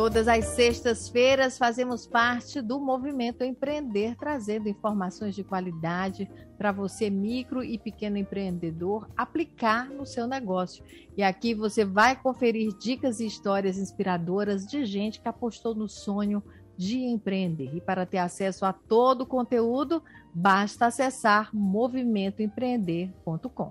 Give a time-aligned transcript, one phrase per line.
[0.00, 6.26] Todas as sextas-feiras fazemos parte do movimento Empreender, trazendo informações de qualidade
[6.56, 10.82] para você, micro e pequeno empreendedor, aplicar no seu negócio.
[11.18, 16.42] E aqui você vai conferir dicas e histórias inspiradoras de gente que apostou no sonho
[16.78, 17.76] de empreender.
[17.76, 23.70] E para ter acesso a todo o conteúdo, basta acessar movimentoempreender.com.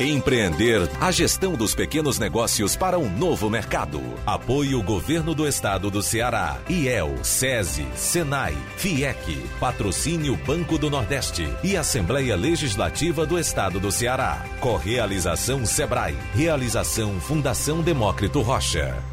[0.00, 4.00] Empreender a gestão dos pequenos negócios para um novo mercado.
[4.24, 11.76] Apoio Governo do Estado do Ceará, IEL, SESI, SENAI, FIEC, Patrocínio Banco do Nordeste e
[11.76, 14.42] Assembleia Legislativa do Estado do Ceará.
[14.58, 16.16] Correalização Sebrae.
[16.34, 19.09] Realização Fundação Demócrito Rocha.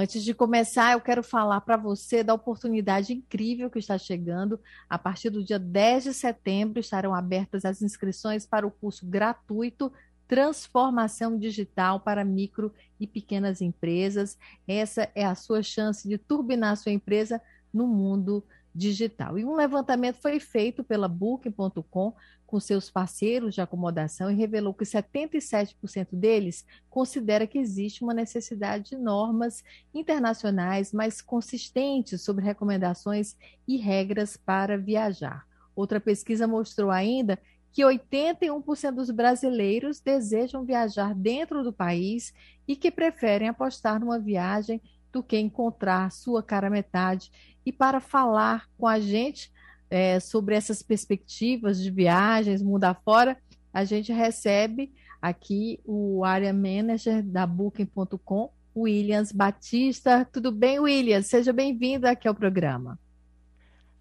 [0.00, 4.58] Antes de começar, eu quero falar para você da oportunidade incrível que está chegando.
[4.88, 9.92] A partir do dia 10 de setembro estarão abertas as inscrições para o curso gratuito
[10.26, 14.38] Transformação Digital para Micro e Pequenas Empresas.
[14.66, 17.38] Essa é a sua chance de turbinar sua empresa
[17.70, 18.59] no mundo digital.
[19.38, 22.14] E um levantamento foi feito pela Booking.com
[22.46, 28.90] com seus parceiros de acomodação e revelou que 77% deles considera que existe uma necessidade
[28.90, 29.62] de normas
[29.94, 33.36] internacionais mais consistentes sobre recomendações
[33.68, 35.46] e regras para viajar.
[35.76, 37.38] Outra pesquisa mostrou ainda
[37.72, 42.34] que 81% dos brasileiros desejam viajar dentro do país
[42.66, 47.30] e que preferem apostar numa viagem do que encontrar sua cara metade.
[47.64, 49.50] E para falar com a gente,
[49.90, 53.36] é, sobre essas perspectivas de viagens, mundo afora,
[53.72, 60.26] a gente recebe aqui o Area Manager da Booking.com, Williams Batista.
[60.32, 61.26] Tudo bem, Williams?
[61.26, 62.98] Seja bem-vindo aqui ao programa.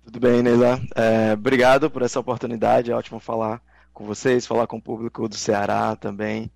[0.04, 0.80] Tudo bem, Neila.
[0.96, 2.92] É, obrigado por essa oportunidade.
[2.92, 3.62] É ótimo falar
[3.94, 6.52] com vocês, falar com o público do Ceará também.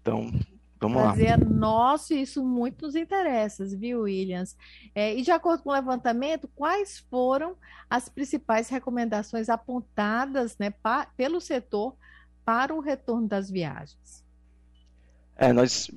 [0.00, 0.32] Então,
[0.80, 1.44] Vamos Prazer lá.
[1.44, 4.56] nosso e isso muito nos interessa, viu, Williams?
[4.94, 7.54] É, e de acordo com o levantamento, quais foram
[7.88, 11.94] as principais recomendações apontadas né, pa, pelo setor
[12.46, 14.24] para o retorno das viagens?
[15.36, 15.90] É, nós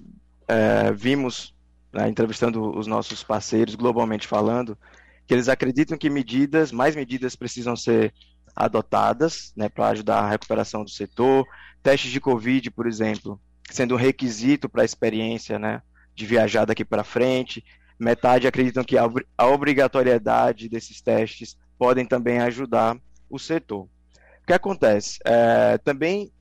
[0.49, 1.55] é, vimos,
[1.93, 4.77] né, entrevistando os nossos parceiros, globalmente falando,
[5.25, 8.13] que eles acreditam que medidas, mais medidas precisam ser
[8.53, 11.45] adotadas né, para ajudar a recuperação do setor.
[11.81, 13.39] Testes de Covid, por exemplo,
[13.71, 15.81] sendo um requisito para a experiência né,
[16.15, 17.63] de viajar daqui para frente.
[17.99, 22.97] Metade acreditam que a obrigatoriedade desses testes podem também ajudar
[23.29, 23.83] o setor.
[23.83, 25.19] O que acontece?
[25.25, 26.31] É, também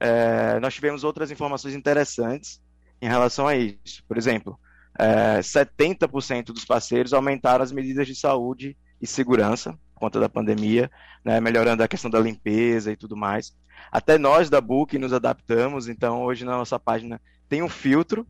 [0.00, 2.60] é, nós tivemos outras informações interessantes
[3.00, 4.02] em relação a isso.
[4.08, 4.58] Por exemplo,
[4.98, 10.90] é, 70% dos parceiros aumentaram as medidas de saúde e segurança por conta da pandemia,
[11.24, 13.54] né, melhorando a questão da limpeza e tudo mais.
[13.90, 18.26] Até nós da Book nos adaptamos, então hoje na nossa página tem um filtro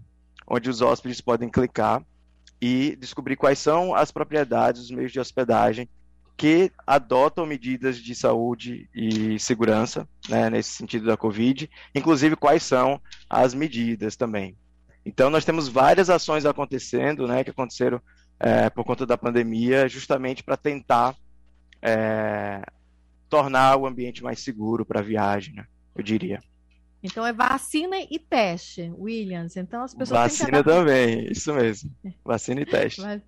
[0.47, 2.03] onde os hóspedes podem clicar
[2.61, 5.89] e descobrir quais são as propriedades, os meios de hospedagem
[6.37, 13.01] que adotam medidas de saúde e segurança, né, nesse sentido da Covid, inclusive quais são
[13.29, 14.57] as medidas também.
[15.05, 18.01] Então, nós temos várias ações acontecendo, né, que aconteceram
[18.41, 21.15] é, por conta da pandemia, justamente para tentar
[21.81, 22.63] é,
[23.33, 25.65] tornar o ambiente mais seguro para a viagem, né?
[25.95, 26.39] eu diria.
[27.03, 29.57] Então é vacina e teste, Williams.
[29.57, 31.91] Então as pessoas vacina também, isso mesmo.
[32.23, 33.01] Vacina e teste.
[33.01, 33.23] Mas,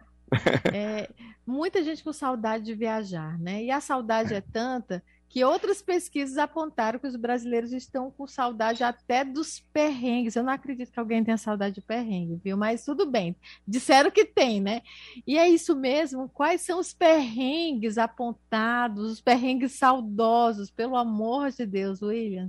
[0.74, 1.08] é,
[1.46, 3.64] muita gente com saudade de viajar, né?
[3.64, 5.02] E a saudade é tanta
[5.34, 10.36] que outras pesquisas apontaram que os brasileiros estão com saudade até dos perrengues.
[10.36, 12.56] Eu não acredito que alguém tenha saudade de perrengue, viu?
[12.56, 13.34] Mas tudo bem.
[13.66, 14.80] Disseram que tem, né?
[15.26, 16.28] E é isso mesmo.
[16.28, 22.48] Quais são os perrengues apontados, os perrengues saudosos, pelo amor de Deus, William?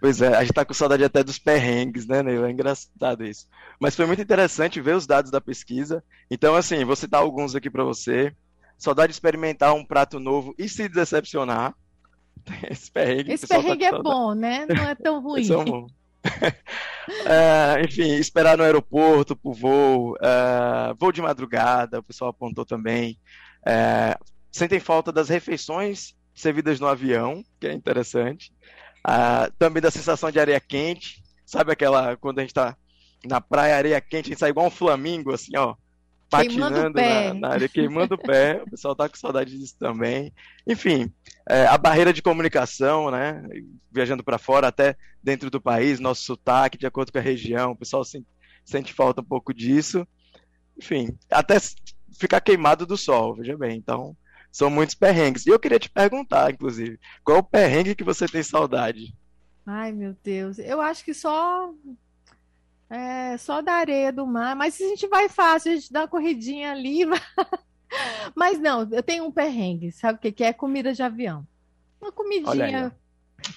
[0.00, 2.44] Pois é, a gente tá com saudade até dos perrengues, né, Neil?
[2.44, 3.46] É engraçado isso.
[3.78, 6.02] Mas foi muito interessante ver os dados da pesquisa.
[6.28, 8.34] Então, assim, vou citar alguns aqui para você.
[8.76, 11.72] Saudade de experimentar um prato novo e se decepcionar.
[12.70, 14.66] Esse perrengue, Esse perrengue tá é bom, né?
[14.68, 15.46] Não é tão ruim.
[17.24, 23.16] É, enfim, esperar no aeroporto pro voo, é, voo de madrugada, o pessoal apontou também.
[23.64, 24.18] É,
[24.50, 28.52] sentem falta das refeições servidas no avião, que é interessante.
[29.06, 32.76] É, também da sensação de areia quente, sabe aquela quando a gente tá
[33.24, 35.76] na praia, areia quente, a gente sai igual um flamingo, assim, ó,
[36.30, 38.62] patinando na, na, área, queimando o pé.
[38.62, 40.32] O pessoal tá com saudade disso também.
[40.66, 41.12] Enfim,
[41.48, 43.42] é, a barreira de comunicação, né?
[43.90, 47.76] Viajando para fora, até dentro do país, nosso sotaque, de acordo com a região, o
[47.76, 48.26] pessoal sente,
[48.64, 50.06] sente falta um pouco disso.
[50.76, 51.56] Enfim, até
[52.18, 53.76] ficar queimado do sol, veja bem.
[53.76, 54.16] Então,
[54.50, 55.46] são muitos perrengues.
[55.46, 59.14] E eu queria te perguntar, inclusive, qual é o perrengue que você tem saudade?
[59.66, 60.58] Ai, meu Deus.
[60.58, 61.72] Eu acho que só
[62.88, 64.54] É, só da areia do mar.
[64.54, 67.00] Mas se a gente vai fácil, a gente dá uma corridinha ali.
[68.34, 69.92] Mas não, eu tenho um perrengue.
[69.92, 70.52] Sabe o que, que é?
[70.52, 71.46] Comida de avião.
[72.00, 72.94] Uma comidinha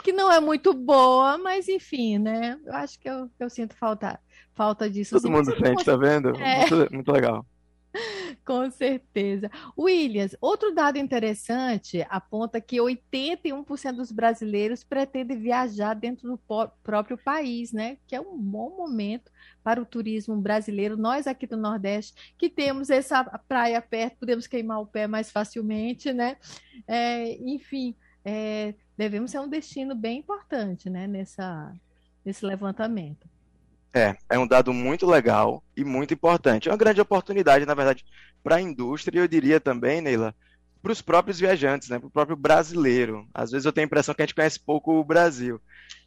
[0.04, 2.58] que não é muito boa, mas enfim, né?
[2.66, 4.20] Eu acho que eu, eu sinto falta,
[4.54, 5.16] falta disso.
[5.16, 6.30] Todo assim, mundo sente, tá vendo?
[6.38, 6.60] É.
[6.60, 7.46] Muito, muito legal.
[8.46, 9.50] Com certeza.
[9.78, 16.40] Williams, outro dado interessante aponta que 81% dos brasileiros pretendem viajar dentro do
[16.84, 17.98] próprio país, né?
[18.08, 19.32] Que é um bom momento
[19.64, 20.98] para o turismo brasileiro.
[20.98, 26.14] Nós aqui do Nordeste, que temos essa praia perto, podemos queimar o pé mais facilmente,
[26.14, 26.38] né?
[26.88, 31.08] É, enfim, é, devemos ser um destino bem importante, né?
[31.08, 31.74] Nessa,
[32.24, 33.28] nesse levantamento.
[33.94, 36.70] É, é um dado muito legal e muito importante.
[36.70, 38.06] É uma grande oportunidade, na verdade,
[38.44, 40.36] para a indústria e eu diria também, Neila,
[40.82, 43.28] para os próprios viajantes, né, para o próprio brasileiro.
[43.34, 45.60] Às vezes eu tenho a impressão que a gente conhece pouco o Brasil.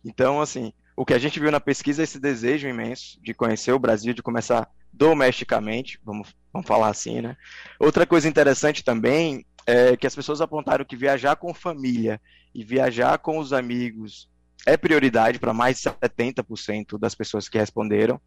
[0.05, 3.73] Então, assim, o que a gente viu na pesquisa é esse desejo imenso de conhecer
[3.73, 7.37] o Brasil, de começar domesticamente, vamos, vamos falar assim, né?
[7.79, 12.21] Outra coisa interessante também é que as pessoas apontaram que viajar com família
[12.55, 14.29] e viajar com os amigos
[14.67, 18.21] é prioridade para mais de 70% das pessoas que responderam.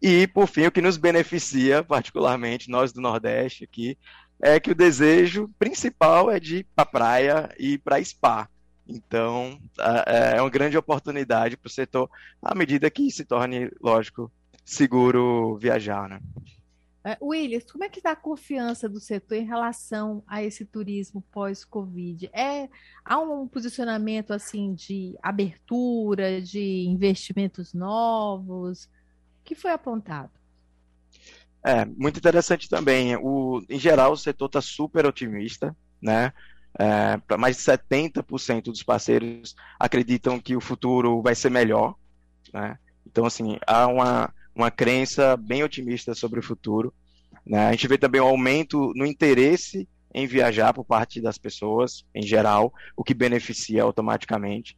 [0.00, 3.96] E, por fim, o que nos beneficia, particularmente nós do Nordeste aqui,
[4.42, 8.48] é que o desejo principal é de ir para praia e para spa.
[8.86, 9.58] Então,
[10.06, 12.10] é uma grande oportunidade para o setor,
[12.42, 14.30] à medida que se torne, lógico,
[14.62, 16.20] seguro viajar, né?
[17.06, 21.22] É, Williams, como é que está a confiança do setor em relação a esse turismo
[21.30, 22.30] pós-Covid?
[22.32, 22.66] É,
[23.04, 28.84] há um posicionamento assim de abertura, de investimentos novos?
[28.84, 30.30] O que foi apontado?
[31.62, 33.14] É, muito interessante também.
[33.16, 36.32] O, em geral, o setor está super otimista, né?
[36.78, 41.96] É, mais de 70% dos parceiros acreditam que o futuro vai ser melhor,
[42.52, 42.78] né?
[43.06, 46.92] Então, assim, há uma uma crença bem otimista sobre o futuro.
[47.46, 47.66] Né?
[47.66, 52.22] A gente vê também um aumento no interesse em viajar por parte das pessoas, em
[52.22, 54.76] geral, o que beneficia automaticamente.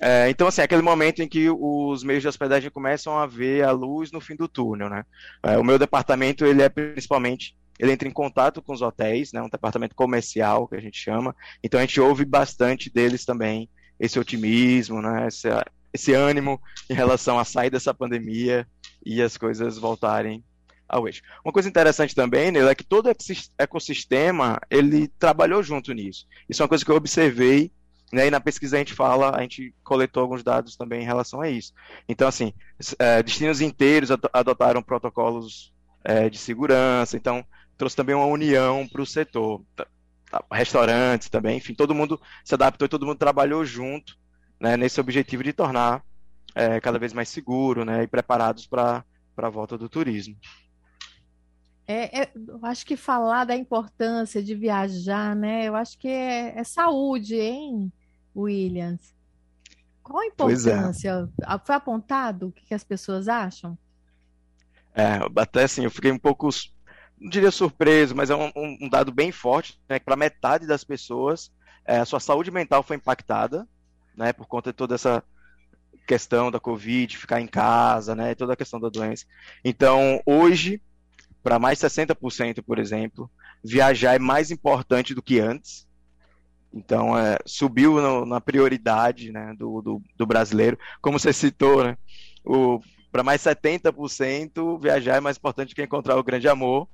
[0.00, 3.64] É, então, assim, é aquele momento em que os meios de hospedagem começam a ver
[3.64, 5.04] a luz no fim do túnel, né?
[5.42, 9.42] É, o meu departamento, ele é principalmente, ele entra em contato com os hotéis, né?
[9.42, 11.34] Um departamento comercial, que a gente chama.
[11.64, 13.68] Então, a gente ouve bastante deles também,
[13.98, 15.26] esse otimismo, né?
[15.26, 15.48] Esse,
[15.92, 18.64] esse ânimo em relação a sair dessa pandemia
[19.08, 20.44] e as coisas voltarem
[20.86, 21.22] ao eixo.
[21.42, 23.10] Uma coisa interessante também, Neil, é que todo
[23.56, 26.26] ecossistema ele trabalhou junto nisso.
[26.46, 27.72] Isso é uma coisa que eu observei,
[28.12, 31.40] né, e na pesquisa a gente fala, a gente coletou alguns dados também em relação
[31.40, 31.72] a isso.
[32.06, 32.52] Então, assim,
[32.98, 35.72] é, destinos inteiros adotaram protocolos
[36.04, 37.42] é, de segurança, então
[37.78, 39.62] trouxe também uma união para o setor.
[40.52, 44.18] Restaurantes também, enfim, todo mundo se adaptou e todo mundo trabalhou junto
[44.60, 46.02] né, nesse objetivo de tornar
[46.54, 49.04] é, cada vez mais seguro né, e preparados para
[49.36, 50.36] a volta do turismo.
[51.86, 55.64] É, é, eu acho que falar da importância de viajar, né?
[55.64, 57.90] Eu acho que é, é saúde, hein,
[58.36, 59.14] Williams?
[60.02, 60.28] Qual a é.
[60.28, 61.28] importância?
[61.64, 63.76] Foi apontado o que, que as pessoas acham?
[64.94, 66.50] É, até assim, eu fiquei um pouco,
[67.18, 69.98] não diria surpreso, mas é um, um dado bem forte, né?
[69.98, 71.50] Para metade das pessoas,
[71.86, 73.66] é, a sua saúde mental foi impactada,
[74.14, 74.30] né?
[74.34, 75.24] Por conta de toda essa
[76.08, 78.34] questão da Covid, ficar em casa, né?
[78.34, 79.26] Toda a questão da doença.
[79.62, 80.80] Então, hoje,
[81.42, 83.30] para mais 60%, por exemplo,
[83.62, 85.86] viajar é mais importante do que antes.
[86.72, 90.78] Então, é, subiu no, na prioridade né, do, do, do, brasileiro.
[91.00, 91.96] Como você citou, né?
[93.12, 96.88] Para mais 70%, viajar é mais importante do que encontrar o grande amor.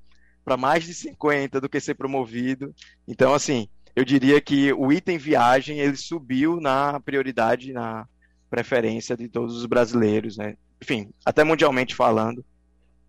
[0.45, 2.75] Para mais de 50% do que ser promovido.
[3.07, 8.07] Então, assim, eu diria que o item viagem ele subiu na prioridade, na,
[8.55, 10.57] preferência de todos os brasileiros, né?
[10.81, 12.45] Enfim, até mundialmente falando,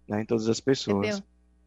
[0.07, 1.21] né, em todas as pessoas.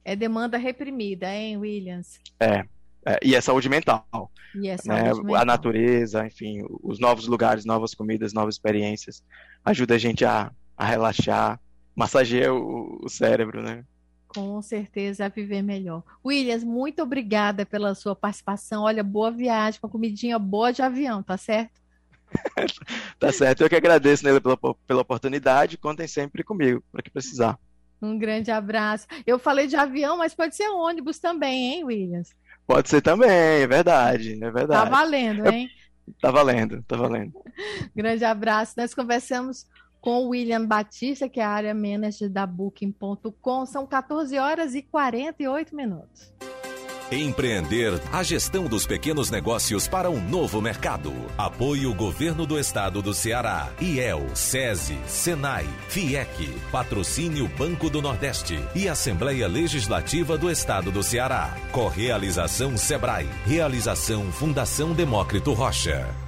[0.04, 2.18] É demanda reprimida, hein, Williams?
[2.40, 2.64] É,
[3.06, 4.32] é, e é saúde mental.
[4.52, 4.78] E é né?
[4.78, 5.14] saúde né?
[5.14, 5.36] mental.
[5.36, 9.22] A natureza, enfim, os novos lugares, novas comidas, novas experiências,
[9.64, 11.60] ajuda a gente a, a relaxar,
[11.94, 13.84] massageia o, o cérebro, né?
[14.26, 16.02] Com certeza, a viver melhor.
[16.26, 18.82] Williams, muito obrigada pela sua participação.
[18.82, 21.77] Olha, boa viagem, com comidinha boa de avião, tá certo?
[23.18, 23.62] tá certo.
[23.62, 24.56] Eu que agradeço nele pela,
[24.86, 25.78] pela oportunidade.
[25.78, 27.58] Contem sempre comigo, para que precisar.
[28.00, 29.06] Um grande abraço.
[29.26, 32.34] Eu falei de avião, mas pode ser ônibus também, hein, Williams?
[32.66, 34.84] Pode ser também, é verdade, é verdade.
[34.84, 35.68] Tá valendo, hein?
[36.20, 37.32] Tá valendo, tá valendo.
[37.94, 38.74] grande abraço.
[38.76, 39.66] Nós conversamos
[40.00, 43.66] com o William Batista, que é a área manager da Booking.com.
[43.66, 46.32] São 14 horas e 48 minutos.
[47.10, 51.10] Empreender a gestão dos pequenos negócios para um novo mercado.
[51.38, 58.90] Apoio Governo do Estado do Ceará, IEL, SESI, SENAI, FIEC, Patrocínio Banco do Nordeste e
[58.90, 61.56] Assembleia Legislativa do Estado do Ceará.
[61.72, 63.26] Correalização Sebrae.
[63.46, 66.27] Realização Fundação Demócrito Rocha.